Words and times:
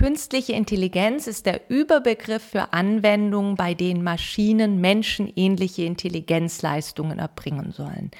Künstliche 0.00 0.54
Intelligenz 0.54 1.26
ist 1.26 1.44
der 1.44 1.68
Überbegriff 1.68 2.42
für 2.42 2.72
Anwendungen, 2.72 3.54
bei 3.54 3.74
denen 3.74 4.02
Maschinen 4.02 4.80
menschenähnliche 4.80 5.82
Intelligenzleistungen 5.82 7.18
erbringen 7.18 7.70
sollen. 7.72 8.10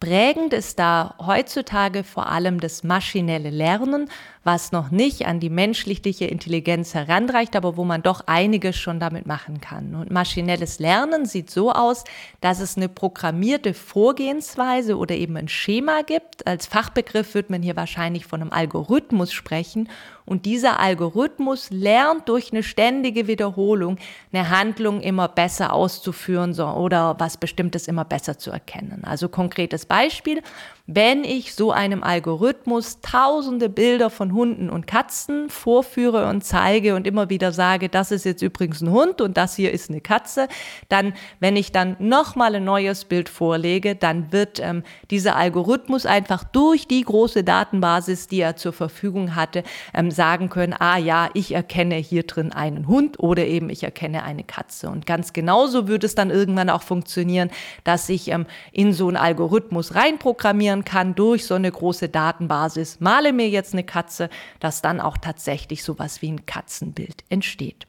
Prägend 0.00 0.54
ist 0.54 0.78
da 0.78 1.14
heutzutage 1.20 2.04
vor 2.04 2.30
allem 2.30 2.58
das 2.58 2.84
maschinelle 2.84 3.50
Lernen, 3.50 4.08
was 4.46 4.70
noch 4.70 4.92
nicht 4.92 5.26
an 5.26 5.40
die 5.40 5.50
menschliche 5.50 6.24
Intelligenz 6.26 6.94
heranreicht, 6.94 7.56
aber 7.56 7.76
wo 7.76 7.84
man 7.84 8.02
doch 8.02 8.22
einiges 8.26 8.76
schon 8.76 9.00
damit 9.00 9.26
machen 9.26 9.60
kann. 9.60 9.96
Und 9.96 10.12
maschinelles 10.12 10.78
Lernen 10.78 11.26
sieht 11.26 11.50
so 11.50 11.72
aus, 11.72 12.04
dass 12.40 12.60
es 12.60 12.76
eine 12.76 12.88
programmierte 12.88 13.74
Vorgehensweise 13.74 14.96
oder 14.96 15.16
eben 15.16 15.36
ein 15.36 15.48
Schema 15.48 16.02
gibt. 16.02 16.46
Als 16.46 16.66
Fachbegriff 16.66 17.34
wird 17.34 17.50
man 17.50 17.60
hier 17.60 17.74
wahrscheinlich 17.74 18.24
von 18.24 18.40
einem 18.40 18.52
Algorithmus 18.52 19.32
sprechen. 19.32 19.88
Und 20.24 20.46
dieser 20.46 20.78
Algorithmus 20.78 21.70
lernt 21.70 22.28
durch 22.28 22.52
eine 22.52 22.62
ständige 22.62 23.26
Wiederholung 23.26 23.98
eine 24.32 24.50
Handlung 24.50 25.00
immer 25.00 25.28
besser 25.28 25.72
auszuführen 25.72 26.58
oder 26.58 27.16
was 27.18 27.36
Bestimmtes 27.36 27.88
immer 27.88 28.04
besser 28.04 28.38
zu 28.38 28.50
erkennen. 28.52 29.02
Also 29.04 29.28
konkretes 29.28 29.86
Beispiel. 29.86 30.42
Wenn 30.88 31.24
ich 31.24 31.52
so 31.56 31.72
einem 31.72 32.04
Algorithmus 32.04 33.00
tausende 33.00 33.68
Bilder 33.68 34.08
von 34.08 34.32
Hunden 34.32 34.70
und 34.70 34.86
Katzen 34.86 35.50
vorführe 35.50 36.28
und 36.28 36.44
zeige 36.44 36.94
und 36.94 37.08
immer 37.08 37.28
wieder 37.28 37.50
sage, 37.50 37.88
das 37.88 38.12
ist 38.12 38.24
jetzt 38.24 38.40
übrigens 38.40 38.82
ein 38.82 38.92
Hund 38.92 39.20
und 39.20 39.36
das 39.36 39.56
hier 39.56 39.72
ist 39.72 39.90
eine 39.90 40.00
Katze, 40.00 40.46
dann, 40.88 41.14
wenn 41.40 41.56
ich 41.56 41.72
dann 41.72 41.96
nochmal 41.98 42.54
ein 42.54 42.62
neues 42.62 43.04
Bild 43.04 43.28
vorlege, 43.28 43.96
dann 43.96 44.30
wird 44.30 44.60
ähm, 44.60 44.84
dieser 45.10 45.34
Algorithmus 45.34 46.06
einfach 46.06 46.44
durch 46.44 46.86
die 46.86 47.02
große 47.02 47.42
Datenbasis, 47.42 48.28
die 48.28 48.40
er 48.40 48.54
zur 48.54 48.72
Verfügung 48.72 49.34
hatte, 49.34 49.64
ähm, 49.92 50.12
sagen 50.12 50.50
können, 50.50 50.72
ah 50.78 50.98
ja, 50.98 51.30
ich 51.34 51.52
erkenne 51.52 51.96
hier 51.96 52.22
drin 52.22 52.52
einen 52.52 52.86
Hund 52.86 53.18
oder 53.18 53.44
eben 53.44 53.70
ich 53.70 53.82
erkenne 53.82 54.22
eine 54.22 54.44
Katze. 54.44 54.88
Und 54.88 55.04
ganz 55.04 55.32
genauso 55.32 55.88
würde 55.88 56.06
es 56.06 56.14
dann 56.14 56.30
irgendwann 56.30 56.70
auch 56.70 56.82
funktionieren, 56.82 57.50
dass 57.82 58.08
ich 58.08 58.28
ähm, 58.28 58.46
in 58.70 58.92
so 58.92 59.08
einen 59.08 59.16
Algorithmus 59.16 59.96
reinprogrammieren 59.96 60.75
trainieren 60.76 60.84
kann 60.84 61.14
durch 61.14 61.46
so 61.46 61.54
eine 61.54 61.70
große 61.70 62.08
Datenbasis, 62.08 63.00
male 63.00 63.32
mir 63.32 63.48
jetzt 63.48 63.72
eine 63.72 63.84
Katze, 63.84 64.28
dass 64.60 64.82
dann 64.82 65.00
auch 65.00 65.16
tatsächlich 65.16 65.82
sowas 65.82 66.22
wie 66.22 66.30
ein 66.30 66.46
Katzenbild 66.46 67.24
entsteht. 67.28 67.86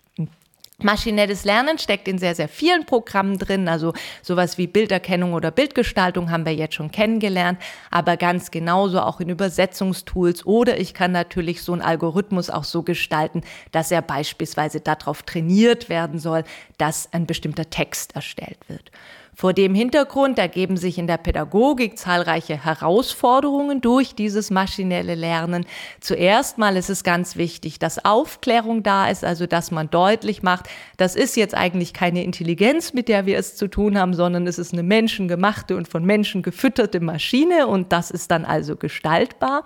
Maschinelles 0.80 1.44
Lernen 1.44 1.80
steckt 1.80 2.08
in 2.08 2.20
sehr, 2.20 2.36
sehr 2.36 2.48
vielen 2.48 2.86
Programmen 2.86 3.40
drin, 3.40 3.68
also 3.68 3.94
sowas 4.22 4.60
wie 4.60 4.68
Bilderkennung 4.68 5.34
oder 5.34 5.50
Bildgestaltung 5.50 6.30
haben 6.30 6.46
wir 6.46 6.54
jetzt 6.54 6.76
schon 6.76 6.92
kennengelernt, 6.92 7.60
aber 7.90 8.16
ganz 8.16 8.52
genauso 8.52 9.02
auch 9.02 9.20
in 9.20 9.30
Übersetzungstools 9.30 10.46
oder 10.46 10.80
ich 10.80 10.94
kann 10.94 11.12
natürlich 11.12 11.64
so 11.64 11.74
einen 11.74 11.82
Algorithmus 11.82 12.52
auch 12.52 12.64
so 12.64 12.84
gestalten, 12.84 13.42
dass 13.72 13.90
er 13.90 14.04
beispielsweise 14.04 14.80
darauf 14.80 15.24
trainiert 15.24 15.90
werden 15.90 16.20
soll, 16.20 16.44
dass 16.78 17.12
ein 17.12 17.26
bestimmter 17.26 17.72
Text 17.72 18.14
erstellt 18.14 18.60
wird. 18.68 18.92
Vor 19.40 19.54
dem 19.54 19.76
Hintergrund 19.76 20.40
ergeben 20.40 20.78
sich 20.78 20.98
in 20.98 21.06
der 21.06 21.18
Pädagogik 21.18 22.00
zahlreiche 22.00 22.66
Herausforderungen 22.66 23.82
durch 23.82 24.16
dieses 24.16 24.50
maschinelle 24.50 25.14
Lernen. 25.14 25.68
Zuerst 26.00 26.58
mal 26.58 26.76
ist 26.76 26.90
es 26.90 27.04
ganz 27.04 27.36
wichtig, 27.36 27.78
dass 27.78 28.04
Aufklärung 28.04 28.82
da 28.82 29.08
ist, 29.08 29.24
also 29.24 29.46
dass 29.46 29.70
man 29.70 29.92
deutlich 29.92 30.42
macht, 30.42 30.70
das 30.98 31.16
ist 31.16 31.38
jetzt 31.38 31.54
eigentlich 31.54 31.94
keine 31.94 32.24
Intelligenz, 32.24 32.94
mit 32.94 33.10
der 33.10 33.28
wir 33.28 33.38
es 33.38 33.56
zu 33.56 33.68
tun 33.68 34.00
haben, 34.00 34.16
sondern 34.16 34.48
es 34.48 34.58
ist 34.58 34.74
eine 34.74 34.82
menschengemachte 34.82 35.78
und 35.78 35.88
von 35.88 36.04
Menschen 36.04 36.42
gefütterte 36.42 37.00
Maschine 37.00 37.68
und 37.68 37.94
das 37.94 38.10
ist 38.10 38.32
dann 38.32 38.44
also 38.44 38.76
gestaltbar. 38.76 39.66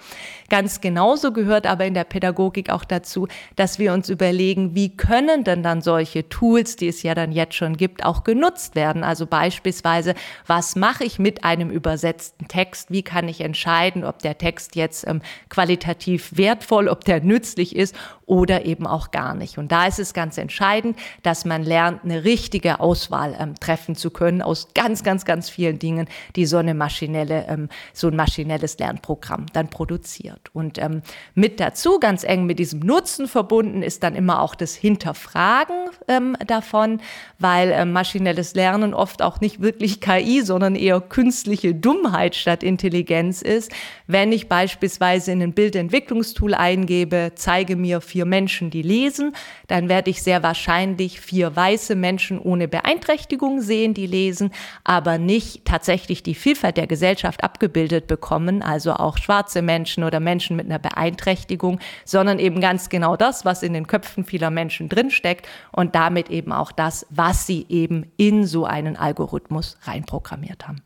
Ganz 0.49 0.81
genauso 0.81 1.31
gehört 1.31 1.65
aber 1.65 1.85
in 1.85 1.93
der 1.93 2.03
Pädagogik 2.03 2.69
auch 2.71 2.83
dazu, 2.83 3.29
dass 3.55 3.79
wir 3.79 3.93
uns 3.93 4.09
überlegen, 4.09 4.75
wie 4.75 4.97
können 4.97 5.45
denn 5.45 5.63
dann 5.63 5.81
solche 5.81 6.27
Tools, 6.27 6.75
die 6.75 6.89
es 6.89 7.03
ja 7.03 7.15
dann 7.15 7.31
jetzt 7.31 7.55
schon 7.55 7.77
gibt, 7.77 8.03
auch 8.03 8.25
genutzt 8.25 8.75
werden. 8.75 9.05
Also 9.05 9.25
beispielsweise 9.25 9.60
beispielsweise, 9.61 10.15
was 10.47 10.75
mache 10.75 11.03
ich 11.03 11.19
mit 11.19 11.43
einem 11.43 11.69
übersetzten 11.69 12.47
Text? 12.47 12.89
Wie 12.89 13.03
kann 13.03 13.27
ich 13.27 13.41
entscheiden, 13.41 14.03
ob 14.03 14.19
der 14.19 14.37
Text 14.37 14.75
jetzt 14.75 15.07
ähm, 15.07 15.21
qualitativ 15.49 16.35
wertvoll, 16.35 16.87
ob 16.87 17.05
der 17.05 17.21
nützlich 17.21 17.75
ist 17.75 17.95
oder 18.31 18.63
eben 18.65 18.87
auch 18.87 19.11
gar 19.11 19.35
nicht. 19.35 19.57
Und 19.57 19.73
da 19.73 19.87
ist 19.87 19.99
es 19.99 20.13
ganz 20.13 20.37
entscheidend, 20.37 20.97
dass 21.21 21.43
man 21.43 21.63
lernt, 21.63 22.05
eine 22.05 22.23
richtige 22.23 22.79
Auswahl 22.79 23.35
ähm, 23.37 23.55
treffen 23.59 23.93
zu 23.93 24.09
können 24.09 24.41
aus 24.41 24.69
ganz, 24.73 25.03
ganz, 25.03 25.25
ganz 25.25 25.49
vielen 25.49 25.79
Dingen, 25.79 26.07
die 26.37 26.45
so 26.45 26.55
eine 26.55 26.73
maschinelle, 26.73 27.45
ähm, 27.49 27.67
so 27.91 28.07
ein 28.07 28.15
maschinelles 28.15 28.79
Lernprogramm 28.79 29.47
dann 29.51 29.67
produziert. 29.67 30.49
Und 30.53 30.77
ähm, 30.77 31.01
mit 31.35 31.59
dazu, 31.59 31.99
ganz 31.99 32.23
eng 32.23 32.45
mit 32.45 32.57
diesem 32.57 32.79
Nutzen 32.79 33.27
verbunden, 33.27 33.83
ist 33.83 34.01
dann 34.01 34.15
immer 34.15 34.41
auch 34.41 34.55
das 34.55 34.75
Hinterfragen 34.75 35.89
ähm, 36.07 36.37
davon, 36.47 37.01
weil 37.37 37.73
ähm, 37.73 37.91
maschinelles 37.91 38.55
Lernen 38.55 38.93
oft 38.93 39.21
auch 39.21 39.40
nicht 39.41 39.61
wirklich 39.61 39.99
KI, 39.99 40.41
sondern 40.41 40.75
eher 40.75 41.01
künstliche 41.01 41.75
Dummheit 41.75 42.35
statt 42.35 42.63
Intelligenz 42.63 43.41
ist. 43.41 43.71
Wenn 44.07 44.31
ich 44.31 44.47
beispielsweise 44.47 45.31
in 45.31 45.41
ein 45.41 45.53
Bildentwicklungstool 45.53 46.53
eingebe, 46.53 47.31
zeige 47.35 47.75
mir 47.75 48.01
vier 48.01 48.25
Menschen, 48.25 48.69
die 48.69 48.81
lesen, 48.81 49.33
dann 49.67 49.89
werde 49.89 50.09
ich 50.09 50.21
sehr 50.21 50.43
wahrscheinlich 50.43 51.19
vier 51.19 51.55
weiße 51.55 51.95
Menschen 51.95 52.39
ohne 52.39 52.67
Beeinträchtigung 52.67 53.61
sehen, 53.61 53.93
die 53.93 54.07
lesen, 54.07 54.51
aber 54.83 55.17
nicht 55.17 55.65
tatsächlich 55.65 56.23
die 56.23 56.35
Vielfalt 56.35 56.77
der 56.77 56.87
Gesellschaft 56.87 57.43
abgebildet 57.43 58.07
bekommen, 58.07 58.61
also 58.61 58.93
auch 58.93 59.17
schwarze 59.17 59.61
Menschen 59.61 60.03
oder 60.03 60.19
Menschen 60.19 60.55
mit 60.55 60.65
einer 60.65 60.79
Beeinträchtigung, 60.79 61.79
sondern 62.05 62.39
eben 62.39 62.61
ganz 62.61 62.89
genau 62.89 63.15
das, 63.15 63.45
was 63.45 63.63
in 63.63 63.73
den 63.73 63.87
Köpfen 63.87 64.25
vieler 64.25 64.49
Menschen 64.49 64.89
drinsteckt 64.89 65.47
und 65.71 65.95
damit 65.95 66.29
eben 66.29 66.51
auch 66.51 66.71
das, 66.71 67.05
was 67.09 67.47
sie 67.47 67.65
eben 67.69 68.11
in 68.17 68.45
so 68.45 68.65
einen 68.65 68.95
Algorithmus 69.31 69.77
reinprogrammiert 69.83 70.67
haben. 70.67 70.81